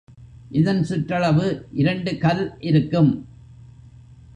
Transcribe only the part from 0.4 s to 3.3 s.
இதன் சுற்றளவு இரண்டு கல் இருக்கும்.